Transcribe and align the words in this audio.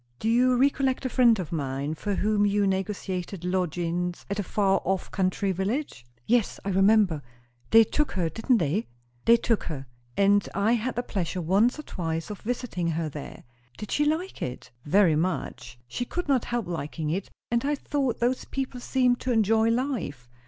Do 0.17 0.27
you 0.29 0.55
recollect 0.57 1.05
a 1.05 1.09
friend 1.09 1.37
of 1.37 1.51
mine, 1.51 1.93
for 1.93 2.15
whom 2.15 2.43
you 2.43 2.65
negotiated 2.65 3.45
lodgings 3.45 4.25
at 4.31 4.39
a 4.39 4.43
far 4.43 4.81
off 4.83 5.11
country 5.11 5.51
village?" 5.51 6.03
"Yes, 6.25 6.59
I 6.65 6.69
remember. 6.69 7.21
They 7.69 7.83
took 7.83 8.13
her, 8.13 8.27
didn't 8.27 8.57
they?" 8.57 8.87
"They 9.25 9.37
took 9.37 9.65
her. 9.65 9.85
And 10.17 10.49
I 10.55 10.71
had 10.71 10.95
the 10.95 11.03
pleasure 11.03 11.39
once 11.39 11.77
or 11.77 11.83
twice 11.83 12.31
of 12.31 12.41
visiting 12.41 12.87
her 12.87 13.09
there." 13.09 13.43
"Did 13.77 13.91
she 13.91 14.03
like 14.05 14.41
it?" 14.41 14.71
"Very 14.85 15.15
much. 15.15 15.77
She 15.87 16.03
could 16.05 16.27
not 16.27 16.45
help 16.45 16.65
liking 16.65 17.11
it. 17.11 17.29
And 17.51 17.63
I 17.63 17.75
thought 17.75 18.19
those 18.19 18.45
people 18.45 18.79
seemed 18.79 19.19
to 19.19 19.31
enjoy 19.31 19.69
life. 19.69 20.27